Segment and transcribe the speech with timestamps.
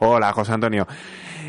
[0.00, 0.86] Hola, José Antonio.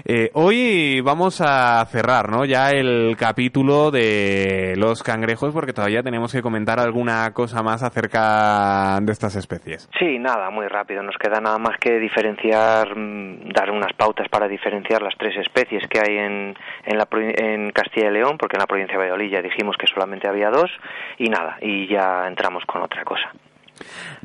[0.05, 2.45] Eh, hoy vamos a cerrar, ¿no?
[2.45, 8.99] Ya el capítulo de los cangrejos, porque todavía tenemos que comentar alguna cosa más acerca
[9.01, 9.87] de estas especies.
[9.99, 11.03] Sí, nada, muy rápido.
[11.03, 15.83] Nos queda nada más que diferenciar, mm, dar unas pautas para diferenciar las tres especies
[15.87, 16.55] que hay en,
[16.85, 19.85] en, la, en Castilla y León, porque en la provincia de Valladolid ya dijimos que
[19.85, 20.71] solamente había dos,
[21.19, 23.31] y nada, y ya entramos con otra cosa.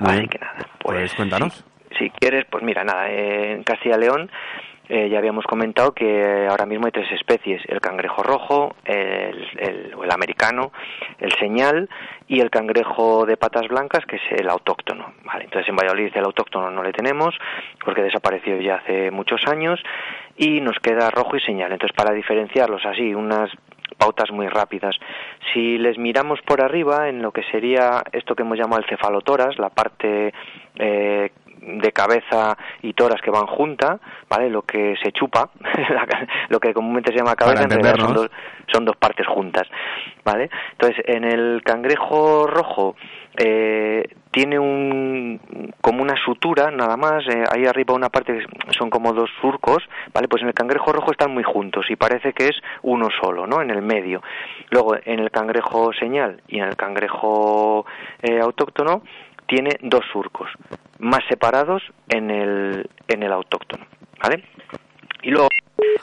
[0.02, 1.64] Así que nada, pues, pues cuéntanos
[1.98, 4.30] si quieres, pues mira, nada, en Castilla y León
[4.88, 10.10] eh, ya habíamos comentado que ahora mismo hay tres especies, el cangrejo rojo, el, el,
[10.10, 10.72] americano,
[11.18, 11.88] el señal
[12.28, 15.14] y el cangrejo de patas blancas, que es el autóctono.
[15.24, 17.34] Vale, entonces en Valladolid el autóctono no le tenemos
[17.82, 19.80] porque desapareció ya hace muchos años
[20.36, 21.72] y nos queda rojo y señal.
[21.72, 23.50] Entonces para diferenciarlos así, unas
[23.96, 24.96] pautas muy rápidas.
[25.52, 29.58] Si les miramos por arriba en lo que sería esto que hemos llamado el cefalotoras,
[29.58, 30.34] la parte
[30.76, 31.30] eh,
[31.66, 34.50] de cabeza y toras que van juntas, ¿vale?
[34.50, 35.50] Lo que se chupa,
[36.48, 38.30] lo que comúnmente se llama cabeza, en realidad son dos,
[38.72, 39.68] son dos partes juntas,
[40.24, 40.50] ¿vale?
[40.72, 42.96] Entonces, en el cangrejo rojo
[43.36, 45.40] eh, tiene un
[45.80, 49.82] como una sutura nada más eh, ahí arriba una parte que son como dos surcos
[50.12, 53.46] vale pues en el cangrejo rojo están muy juntos y parece que es uno solo
[53.46, 54.22] no en el medio
[54.70, 57.86] luego en el cangrejo señal y en el cangrejo
[58.22, 59.02] eh, autóctono
[59.54, 60.50] tiene dos surcos
[60.98, 63.86] más separados en el, en el autóctono,
[64.20, 64.42] ¿vale?
[65.22, 65.48] Y luego,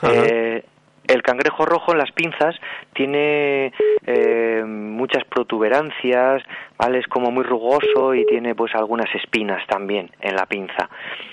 [0.02, 0.64] eh,
[1.06, 2.56] el cangrejo rojo en las pinzas
[2.94, 3.72] tiene
[4.06, 6.42] eh, muchas protuberancias,
[6.78, 7.00] ¿vale?
[7.00, 10.88] Es como muy rugoso y tiene pues algunas espinas también en la pinza.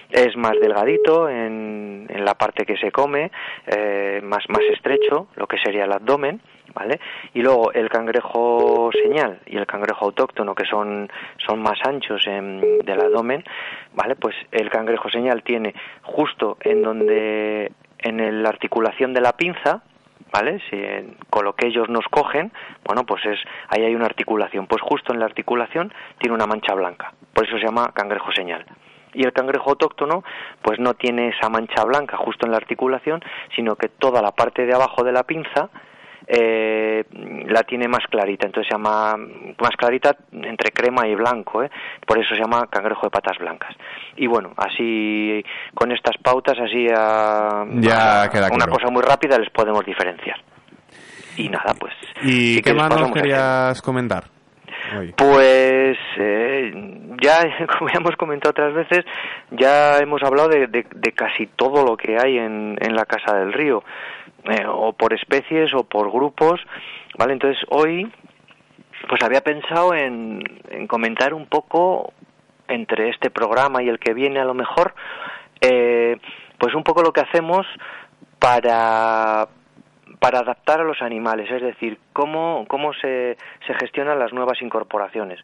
[0.10, 3.32] Es más delgadito en, en la parte que se come,
[3.68, 6.42] eh, más, más estrecho, lo que sería el abdomen,
[6.74, 7.00] ¿vale?
[7.34, 11.10] Y luego el cangrejo señal y el cangrejo autóctono, que son,
[11.46, 13.44] son más anchos en, del abdomen,
[13.94, 14.16] ¿vale?
[14.16, 19.84] Pues el cangrejo señal tiene justo en donde, en la articulación de la pinza,
[20.32, 20.60] ¿vale?
[20.70, 20.78] Si
[21.30, 22.52] con lo que ellos nos cogen,
[22.86, 26.74] bueno, pues es ahí hay una articulación, pues justo en la articulación tiene una mancha
[26.74, 28.66] blanca, por eso se llama cangrejo señal.
[29.14, 30.24] Y el cangrejo autóctono,
[30.62, 33.22] pues no tiene esa mancha blanca justo en la articulación,
[33.56, 35.70] sino que toda la parte de abajo de la pinza
[36.32, 37.04] eh,
[37.48, 41.72] la tiene más clarita, entonces se llama más clarita entre crema y blanco, ¿eh?
[42.06, 43.76] por eso se llama cangrejo de patas blancas.
[44.16, 49.84] Y bueno, así con estas pautas, así a, ya una cosa muy rápida les podemos
[49.84, 50.38] diferenciar.
[51.38, 51.94] Y nada, pues.
[52.22, 54.26] ¿Y qué más nos querías comentar?
[55.16, 56.72] Pues eh,
[57.22, 59.06] ya, como ya hemos comentado otras veces,
[59.52, 63.84] ya hemos hablado de, casi todo lo que hay en, en la Casa del Río.
[64.46, 66.62] Eh, o por especies o por grupos,
[67.18, 67.34] ¿vale?
[67.34, 68.10] Entonces hoy
[69.08, 70.42] pues había pensado en,
[70.88, 72.14] comentar un poco
[72.68, 74.94] entre este programa y el que viene a lo mejor,
[75.62, 76.18] eh,
[76.58, 77.66] pues un poco lo que hacemos
[78.40, 79.48] para
[80.20, 85.40] para adaptar a los animales, es decir, cómo, cómo se, se gestionan las nuevas incorporaciones.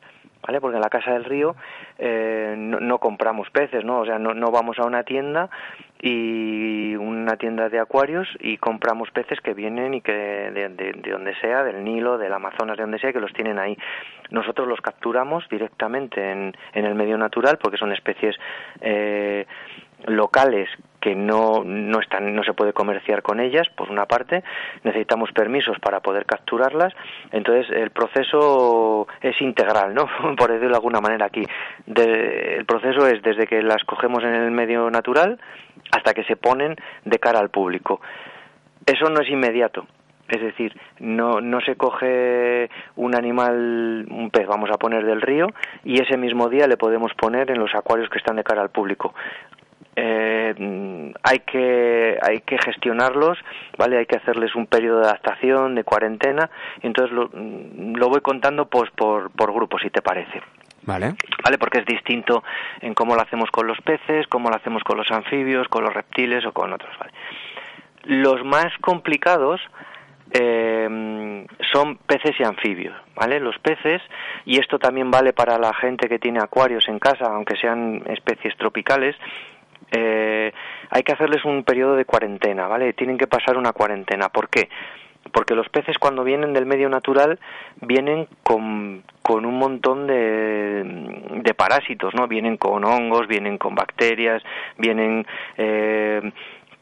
[0.46, 0.62] ¿vale?
[0.62, 1.56] Porque en la Casa del Río
[1.98, 4.02] eh, no, compramos peces, ¿no?
[4.02, 5.50] O sea, no, no vamos a una tienda
[6.00, 11.36] y una tienda de acuarios y compramos peces que vienen y que de, de, donde
[11.40, 13.78] sea, del Nilo, del Amazonas, de donde sea, que los tienen ahí.
[14.30, 18.36] Nosotros los capturamos directamente en, en el medio natural porque son especies
[18.82, 19.48] eh,
[20.06, 20.70] locales
[21.06, 24.44] que no, no, están, no se puede comerciar con ellas, por una parte,
[24.84, 26.96] necesitamos permisos para poder capturarlas,
[27.32, 30.08] entonces el proceso es integral, ¿no?
[30.36, 31.44] por decirlo de alguna manera aquí.
[31.86, 35.40] el proceso es desde que las cogemos en el medio natural
[35.92, 38.02] hasta que se ponen de cara al público.
[38.84, 39.86] Eso no es inmediato,
[40.28, 45.50] es decir, no, no se coge un animal, un pez, vamos a poner del río,
[45.84, 48.72] y ese mismo día le podemos poner en los acuarios que están de cara al
[48.72, 49.14] público
[49.96, 53.38] eh, hay que hay que gestionarlos
[53.78, 56.50] vale hay que hacerles un periodo de adaptación de cuarentena
[56.82, 60.42] y entonces lo, lo voy contando pues por, por grupos si te parece
[60.86, 61.16] Vale.
[61.44, 62.44] Vale, porque es distinto
[62.80, 65.94] en cómo lo hacemos con los peces, cómo lo hacemos con los anfibios, con los
[65.94, 66.96] reptiles o con otros.
[67.00, 67.12] Vale.
[68.04, 69.60] Los más complicados
[70.32, 73.40] eh, son peces y anfibios, ¿vale?
[73.40, 74.02] Los peces,
[74.46, 78.56] y esto también vale para la gente que tiene acuarios en casa, aunque sean especies
[78.58, 79.16] tropicales,
[79.96, 80.52] eh,
[80.90, 82.94] hay que hacerles un periodo de cuarentena, ¿vale?
[82.94, 84.30] Tienen que pasar una cuarentena.
[84.30, 84.70] ¿Por qué?
[85.32, 87.40] Porque los peces cuando vienen del medio natural
[87.82, 90.84] vienen con, con un montón de,
[91.44, 92.28] de parásitos, ¿no?
[92.28, 94.44] Vienen con hongos, vienen con bacterias,
[94.78, 95.26] vienen
[95.58, 96.32] eh,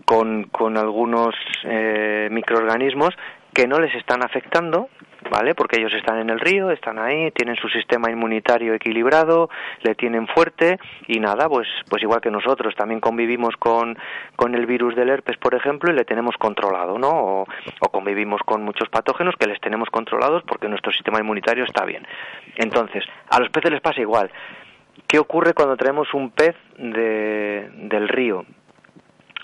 [0.05, 3.15] con, algunos eh, microorganismos
[3.53, 4.89] que no les están afectando,
[5.29, 5.55] ¿vale?
[5.55, 9.49] Porque ellos están en el río, están ahí, tienen su sistema inmunitario equilibrado,
[9.81, 13.97] le tienen fuerte y nada, pues, pues igual que nosotros también convivimos con,
[14.35, 17.09] con el virus del herpes, por ejemplo, y le tenemos controlado, ¿no?
[17.09, 17.45] O,
[17.91, 22.05] convivimos con muchos patógenos que les tenemos controlados porque nuestro sistema inmunitario está bien.
[22.55, 24.31] Entonces, a los peces les pasa igual.
[25.07, 28.45] ¿Qué ocurre cuando traemos un pez de, del río?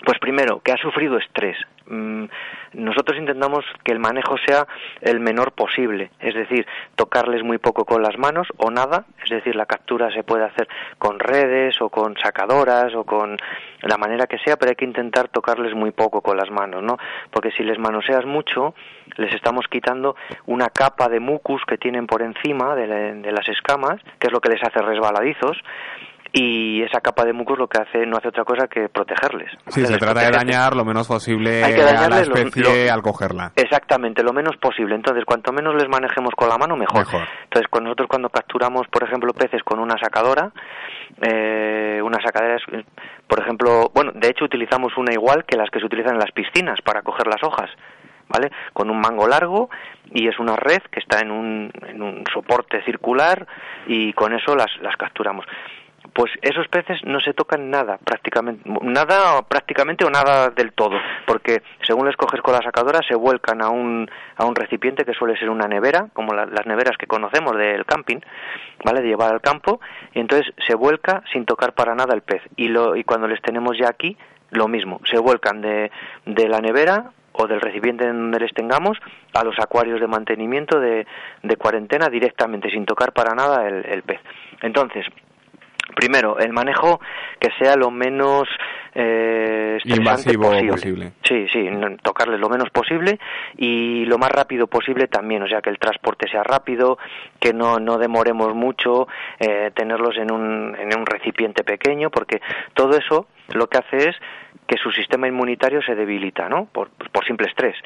[0.04, 1.56] Pues primero, que ha sufrido estrés.
[1.86, 2.24] Mm,
[2.72, 4.66] nosotros intentamos que el manejo sea
[5.00, 9.56] el menor posible, es decir, tocarles muy poco con las manos o nada, es decir,
[9.56, 10.68] la captura se puede hacer
[10.98, 13.36] con redes o con sacadoras o con
[13.82, 16.98] la manera que sea, pero hay que intentar tocarles muy poco con las manos, ¿no?
[17.30, 18.74] Porque si les manoseas mucho,
[19.16, 20.16] les estamos quitando
[20.46, 24.40] una capa de mucus que tienen por encima de, de las escamas, que es lo
[24.40, 25.60] que les hace resbaladizos,
[26.32, 29.50] y esa capa de mucus lo que hace no hace otra cosa que protegerles.
[29.66, 33.52] Sí, se trata de dañar lo menos posible a la especie al cogerla.
[33.56, 34.94] Exactamente, lo menos posible.
[34.94, 37.04] Entonces, cuanto menos les manejemos con la mano, mejor.
[37.44, 40.52] Entonces, con nosotros cuando capturamos, por ejemplo, peces con una sacadora,
[41.20, 42.84] eh, una sacadera es,
[43.26, 46.32] por ejemplo, bueno, de hecho utilizamos una igual que las que se utilizan en las
[46.32, 47.70] piscinas para coger las hojas.
[48.28, 48.52] ¿vale?
[48.72, 49.70] Con un mango largo
[50.12, 53.44] y es una red que está en un, en un soporte circular
[53.88, 55.44] y con eso las, las capturamos
[56.20, 61.62] pues esos peces no se tocan nada prácticamente nada prácticamente o nada del todo porque
[61.86, 64.06] según les coges con la sacadora se vuelcan a un
[64.36, 68.18] a un recipiente que suele ser una nevera como las neveras que conocemos del camping
[68.84, 69.80] vale de llevar al campo
[70.12, 72.42] y entonces se vuelca sin tocar para nada el pez.
[72.54, 74.18] Y lo y cuando les tenemos ya aquí
[74.50, 75.90] lo mismo se vuelcan de
[76.26, 78.98] de la nevera o del recipiente en donde les tengamos
[79.32, 81.06] a los acuarios de mantenimiento de,
[81.42, 84.20] de cuarentena directamente sin tocar para nada el, el pez.
[84.60, 85.06] Entonces
[85.94, 87.00] Primero, el manejo
[87.38, 88.48] que sea lo menos
[88.94, 91.12] eh, invasivo posible.
[91.22, 91.68] Sí, sí,
[92.02, 93.18] tocarles lo menos posible
[93.56, 96.98] y lo más rápido posible también, o sea, que el transporte sea rápido,
[97.38, 99.08] que no, no demoremos mucho,
[99.38, 102.40] eh, tenerlos en un, en un recipiente pequeño, porque
[102.74, 104.16] todo eso lo que hace es
[104.66, 106.66] que su sistema inmunitario se debilita, ¿no?
[106.66, 107.76] Por, por simple estrés.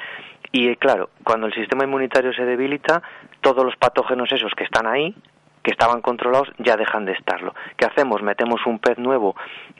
[0.53, 3.03] Y claro, cuando el sistema inmunitario se debilita,
[3.41, 5.15] todos los patógenos esos que están ahí,
[5.65, 7.55] que estaban controlados ya dejan de estarlo.
[7.77, 8.23] ¿Qué hacemos?
[8.23, 9.35] Metemos un pez nuevo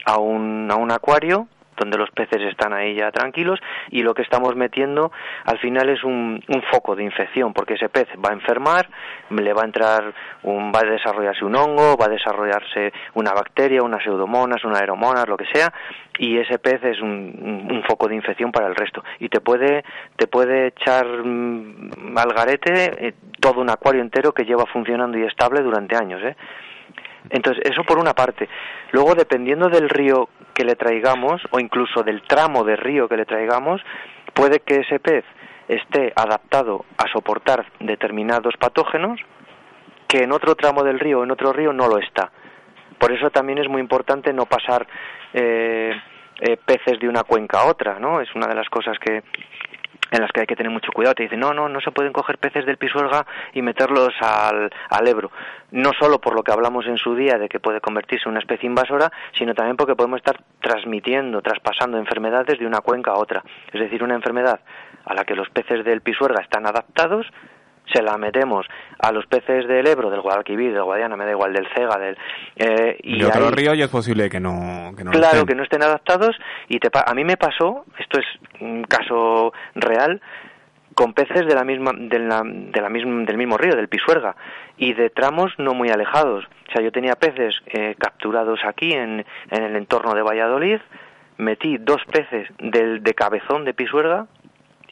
[0.05, 4.21] a un, a un acuario donde los peces están ahí ya tranquilos y lo que
[4.21, 5.11] estamos metiendo
[5.45, 8.87] al final es un, un, foco de infección porque ese pez va a enfermar,
[9.29, 10.13] le va a entrar
[10.43, 15.27] un, va a desarrollarse un hongo, va a desarrollarse una bacteria, una pseudomonas, una aeromonas,
[15.27, 15.71] lo que sea
[16.17, 19.83] y ese pez es un, un foco de infección para el resto y te puede
[20.15, 25.23] te puede echar mm, al garete eh, todo un acuario entero que lleva funcionando y
[25.23, 26.35] estable durante años, ¿eh?
[27.29, 28.47] Entonces, eso por una parte.
[28.91, 33.25] Luego, dependiendo del río que le traigamos, o incluso del tramo de río que le
[33.25, 33.81] traigamos,
[34.33, 35.25] puede que ese pez
[35.67, 39.19] esté adaptado a soportar determinados patógenos
[40.07, 42.31] que en otro tramo del río o en otro río no lo está.
[42.99, 44.87] Por eso también es muy importante no pasar
[45.33, 45.91] eh,
[46.41, 48.21] eh, peces de una cuenca a otra, ¿no?
[48.21, 49.23] Es una de las cosas que,
[50.11, 51.15] en las que hay que tener mucho cuidado.
[51.15, 55.07] Te dicen, no, no, no se pueden coger peces del pisuerga y meterlos al, al
[55.07, 55.31] Ebro.
[55.71, 58.39] No solo por lo que hablamos en su día de que puede convertirse en una
[58.39, 63.43] especie invasora, sino también porque podemos estar transmitiendo, traspasando enfermedades de una cuenca a otra.
[63.71, 64.59] Es decir, una enfermedad
[65.05, 67.27] a la que los peces del pisuerga están adaptados
[67.93, 68.65] se la metemos
[68.99, 72.17] a los peces del Ebro, del Guadalquivir, del Guadiana, me da igual, del Cega, del...
[72.55, 75.63] Eh, y de otro río y es posible que no, que no Claro, que no
[75.63, 76.35] estén adaptados
[76.67, 78.25] y te, a mí me pasó, esto es
[78.61, 80.21] un caso real,
[80.95, 84.35] con peces de la misma, de la, de la misma, del mismo río, del Pisuerga,
[84.77, 86.45] y de tramos no muy alejados.
[86.69, 90.79] O sea, yo tenía peces eh, capturados aquí en, en el entorno de Valladolid,
[91.37, 94.27] metí dos peces del, de cabezón de Pisuerga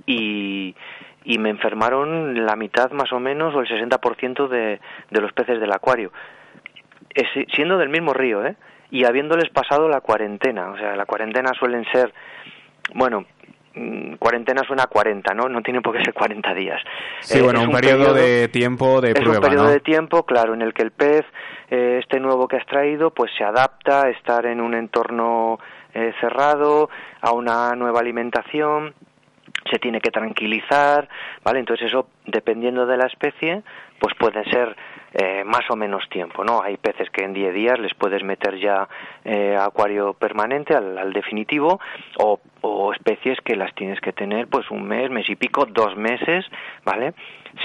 [0.05, 0.75] y,
[1.23, 5.59] y me enfermaron la mitad más o menos o el 60% de, de los peces
[5.59, 6.11] del acuario,
[7.53, 8.55] siendo del mismo río, ¿eh?
[8.91, 12.13] Y habiéndoles pasado la cuarentena, o sea, la cuarentena suelen ser,
[12.93, 13.25] bueno,
[13.73, 15.49] mm, cuarentena suena a 40, ¿no?
[15.49, 16.79] No tiene por qué ser 40 días.
[17.21, 20.61] Sí, bueno, un, periodo, de tiempo de prueba, Es un periodo de tiempo, claro, en
[20.61, 21.25] el que el pez,
[21.71, 25.57] eh, este nuevo que has traído, pues se adapta a estar en un entorno
[25.95, 26.89] eh, cerrado,
[27.21, 28.93] a una nueva alimentación,
[29.70, 31.08] se tiene que tranquilizar,
[31.43, 31.60] ¿vale?
[31.60, 33.63] Entonces eso, dependiendo de la especie,
[34.00, 34.75] pues puede ser
[35.13, 36.62] eh, más o menos tiempo, ¿no?
[36.62, 38.88] Hay peces que en 10 días les puedes meter ya
[39.24, 41.79] eh, acuario permanente al, definitivo
[42.17, 45.96] o, o, especies que las tienes que tener pues un mes, mes y pico, dos
[45.96, 46.46] meses,
[46.84, 47.13] ¿vale?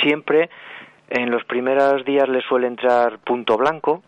[0.02, 0.50] Siempre
[1.10, 4.02] en los primeros días les suele entrar punto blanco,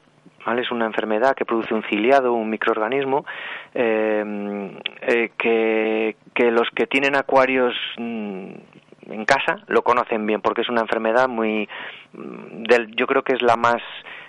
[0.44, 0.62] ¿vale?
[0.62, 3.24] Es una enfermedad que produce un ciliado, un microorganismo,
[3.74, 4.70] eh,
[5.02, 8.50] eh, que, que, los que tienen acuarios mm,
[9.10, 11.68] en casa lo conocen bien porque es una enfermedad muy
[12.12, 13.82] mm, del, yo creo que es la más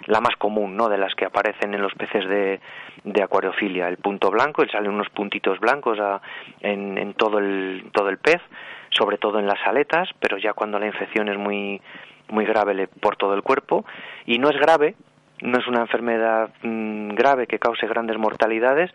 [0.08, 2.60] la más común no de las que aparecen en los peces de,
[3.04, 3.88] de acuariofilia.
[3.88, 6.00] El punto blanco él salen unos puntitos blancos
[6.62, 8.42] en, en todo el todo el pez
[8.90, 11.80] sobre todo en las aletas pero ya cuando la infección es muy
[12.32, 13.86] muy grave por todo el cuerpo.
[14.26, 14.96] Y no es grave
[15.42, 18.92] no es una enfermedad mm, grave que cause grandes mortalidades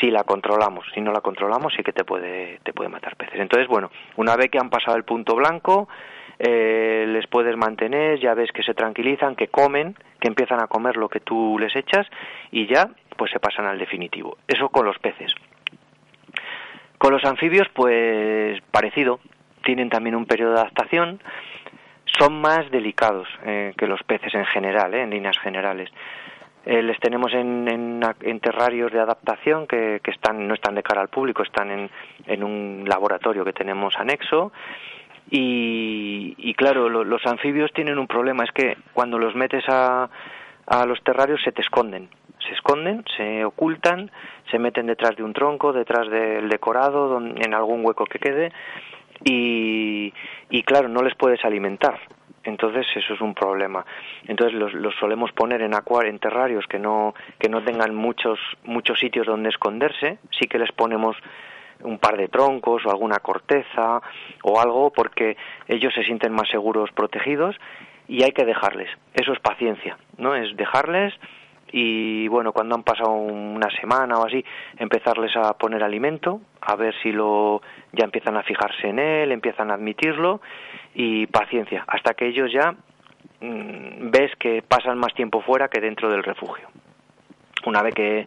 [0.00, 0.86] si la controlamos.
[0.94, 3.40] Si no la controlamos, sí que te puede, te puede matar peces.
[3.40, 5.88] Entonces, bueno, una vez que han pasado el punto blanco,
[6.38, 10.96] eh, les puedes mantener, ya ves que se tranquilizan, que comen, que empiezan a comer
[10.96, 12.06] lo que tú les echas
[12.50, 14.38] y ya, pues se pasan al definitivo.
[14.46, 15.34] Eso con los peces.
[16.98, 19.20] Con los anfibios, pues parecido.
[19.64, 21.20] Tienen también un periodo de adaptación
[22.18, 25.90] son más delicados eh, que los peces en general, eh, en líneas generales.
[26.66, 27.66] Eh, les tenemos en,
[28.20, 31.90] en, terrarios de adaptación que, que, están, no están de cara al público, están en,
[32.26, 34.52] en un laboratorio que tenemos anexo.
[35.30, 40.08] Y, y claro, los anfibios tienen un problema, es que cuando los metes a,
[40.66, 42.08] a los terrarios se te esconden.
[42.46, 44.10] Se esconden, se ocultan,
[44.50, 48.52] se meten detrás de un tronco, detrás del decorado, en algún hueco que quede
[49.24, 50.12] y,
[50.50, 51.98] y claro, no les puedes alimentar.
[52.44, 53.84] Entonces eso es un problema.
[54.26, 58.38] Entonces los, los solemos poner en acuarios, en terrarios que no, que no tengan muchos,
[58.64, 60.18] muchos sitios donde esconderse.
[60.30, 61.16] Sí que les ponemos
[61.82, 64.00] un par de troncos o alguna corteza
[64.42, 67.56] o algo porque ellos se sienten más seguros protegidos
[68.08, 68.88] y hay que dejarles.
[69.14, 70.34] Eso es paciencia, ¿no?
[70.34, 71.14] Es dejarles
[71.72, 74.44] y bueno, cuando han pasado una semana o así,
[74.76, 79.70] empezarles a poner alimento, a ver si lo ya empiezan a fijarse en él, empiezan
[79.70, 80.40] a admitirlo
[80.94, 82.72] y paciencia, hasta que ellos ya
[83.40, 86.68] mm, ves que pasan más tiempo fuera que dentro del refugio.
[87.66, 88.26] Una vez que,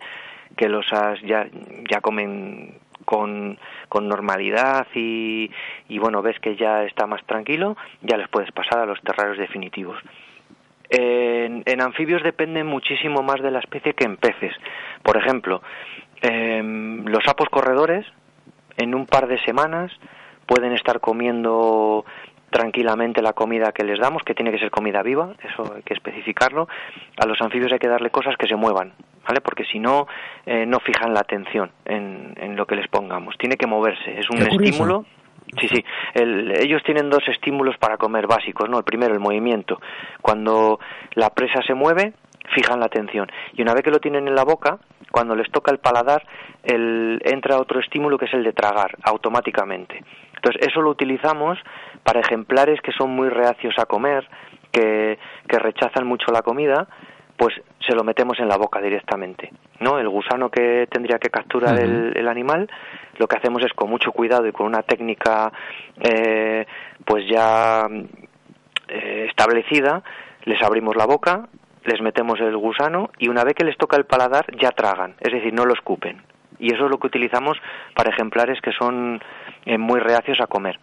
[0.56, 1.48] que los has, ya,
[1.90, 3.58] ya comen con,
[3.90, 5.50] con normalidad y,
[5.90, 9.38] y bueno, ves que ya está más tranquilo, ya les puedes pasar a los terrarios
[9.38, 9.98] definitivos.
[10.94, 14.54] En, anfibios depende muchísimo más de la especie que en peces.
[15.04, 15.62] Por ejemplo,
[16.22, 18.06] em, los sapos corredores
[18.78, 19.92] en un par de semanas
[20.46, 22.04] pueden estar comiendo
[22.50, 25.94] tranquilamente la comida que les damos, que tiene que ser comida viva, eso hay que
[25.94, 26.68] especificarlo.
[27.18, 28.92] A los anfibios hay que darle cosas que se muevan,
[29.26, 29.40] ¿vale?
[29.40, 30.08] Porque si no,
[30.46, 33.38] eh, no fijan la atención en, en, lo que les pongamos.
[33.38, 35.06] Tiene que moverse, es un estímulo.
[35.60, 35.84] Sí, sí.
[36.16, 38.78] ellos tienen dos estímulos para comer básicos, ¿no?
[38.78, 39.80] El primero, el movimiento.
[40.22, 40.80] Cuando
[41.16, 42.14] la presa se mueve,
[42.56, 43.30] fijan la atención.
[43.54, 44.80] Y una vez que lo tienen en la boca,
[45.12, 46.24] cuando les toca el paladar,
[46.64, 50.04] el, entra otro estímulo que es el de tragar, automáticamente.
[50.36, 51.60] Entonces, eso lo utilizamos
[52.04, 54.28] para ejemplares que son muy reacios a comer,
[54.72, 56.88] que, que rechazan mucho la comida,
[57.42, 59.52] pues se lo metemos en la boca directamente.
[59.80, 59.98] ¿no?
[59.98, 62.70] El gusano que tendría que capturar el, animal,
[63.18, 65.52] lo que hacemos es con mucho cuidado y con una técnica
[66.00, 66.68] eh,
[67.04, 67.88] pues ya
[68.88, 70.04] eh, establecida,
[70.44, 71.48] les abrimos la boca,
[71.84, 75.34] les metemos el gusano y una vez que les toca el paladar ya tragan, es
[75.34, 76.22] decir, no lo escupen.
[76.60, 77.58] Y eso es lo que utilizamos
[77.96, 79.20] para ejemplares que son
[79.66, 80.80] eh, muy reacios a comer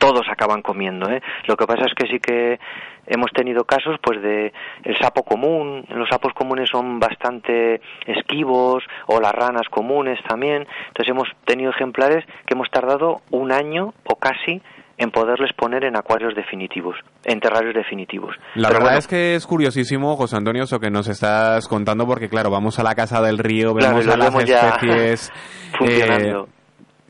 [0.00, 1.08] todos acaban comiendo.
[1.10, 1.22] ¿eh?
[1.46, 2.58] Lo que pasa es que sí que
[3.06, 4.52] hemos tenido casos pues de
[4.84, 10.66] el sapo común, los sapos comunes son bastante esquivos o las ranas comunes también.
[10.88, 14.62] Entonces hemos tenido ejemplares que hemos tardado un año o casi
[14.96, 18.36] en poderles poner en acuarios definitivos, en terrarios definitivos.
[18.54, 22.50] La verdad es que es curiosísimo, José Antonio, eso que nos estás contando, porque claro,
[22.50, 25.32] vamos a la casa del río, vemos a las especies
[25.78, 26.44] funcionando.
[26.44, 26.59] Eh,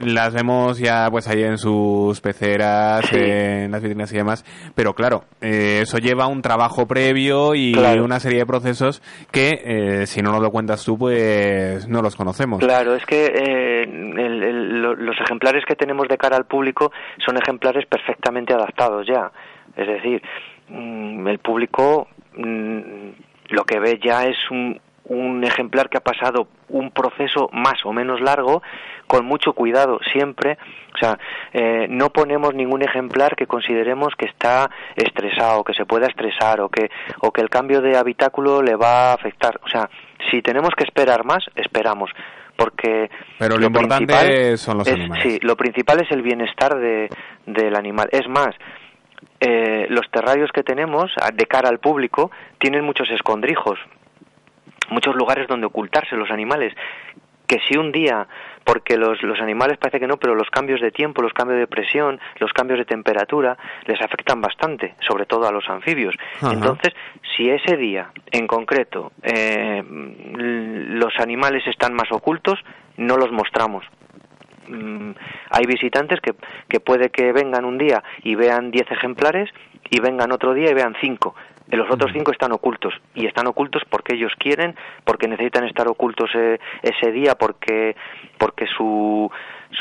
[0.00, 5.24] las vemos ya pues ahí en sus peceras, en las vitrinas y demás, pero claro,
[5.40, 10.32] eh, eso lleva un trabajo previo y una serie de procesos que eh, si no
[10.32, 12.60] nos lo cuentas tú pues no los conocemos.
[12.60, 16.92] Claro, es que eh, los ejemplares que tenemos de cara al público
[17.24, 19.30] son ejemplares perfectamente adaptados ya,
[19.76, 20.22] es decir,
[20.68, 23.10] mm, el público mm,
[23.50, 24.80] lo que ve ya es un,
[25.10, 28.62] un ejemplar que ha pasado un proceso más o menos largo
[29.08, 30.56] con mucho cuidado siempre.
[30.94, 31.18] O sea
[31.52, 36.68] eh, no ponemos ningún ejemplar que consideremos que está estresado que se pueda estresar o
[36.68, 36.90] que
[37.20, 39.60] o que el cambio de habitáculo le va a afectar.
[39.64, 39.90] O sea
[40.30, 42.10] si tenemos que esperar más esperamos
[42.56, 45.24] porque pero lo, importante son los es, animales.
[45.24, 47.08] sí lo principal es el bienestar de,
[47.46, 48.08] del animal.
[48.12, 48.54] Es más
[49.40, 53.78] eh, los terrarios que tenemos de cara al público tienen muchos escondrijos,
[54.90, 56.74] muchos lugares donde ocultarse los animales,
[57.46, 58.28] que si un día
[58.64, 61.66] porque los, los animales parece que no, pero los cambios de tiempo, los cambios de
[61.66, 63.56] presión, los cambios de temperatura
[63.86, 66.14] les afectan bastante, sobre todo a los anfibios.
[66.42, 66.94] Entonces,
[67.36, 72.60] si ese día en concreto eh, los animales están más ocultos,
[72.96, 73.84] no los mostramos.
[74.68, 75.10] Mm,
[75.50, 76.34] hay visitantes que,
[76.68, 79.50] que puede que vengan un día y vean 10 ejemplares
[79.90, 81.34] y vengan otro día y vean 5
[81.68, 82.94] los otros cinco están ocultos.
[83.14, 87.96] Y están ocultos porque ellos quieren, porque necesitan estar ocultos eh, ese día, porque
[88.38, 89.30] porque su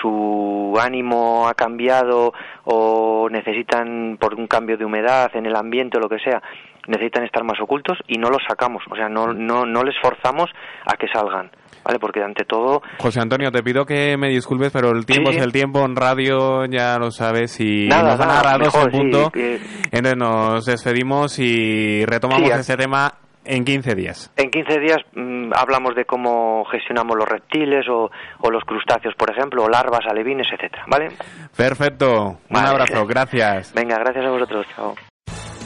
[0.01, 2.33] su ánimo ha cambiado
[2.65, 6.41] o necesitan por un cambio de humedad en el ambiente o lo que sea,
[6.89, 10.49] necesitan estar más ocultos y no los sacamos, o sea, no no no les forzamos
[10.85, 11.51] a que salgan.
[11.83, 11.99] ¿vale?
[11.99, 12.81] Porque ante todo...
[12.99, 16.65] José Antonio, te pido que me disculpes, pero el tiempo es el tiempo en radio,
[16.65, 19.31] ya lo sabes, y nos van a dar dos punto.
[19.33, 23.13] Entonces nos despedimos y retomamos ese tema
[23.45, 24.31] en 15 días.
[24.35, 29.31] En 15 días mm, hablamos de cómo gestionamos los reptiles o, o, los crustáceos, por
[29.31, 31.07] ejemplo, o larvas, alevines, etcétera, ¿vale?
[31.55, 32.37] Perfecto.
[32.49, 33.05] Un abrazo.
[33.05, 33.73] Gracias.
[33.73, 34.67] Venga, gracias a vosotros.
[34.75, 34.95] Chao.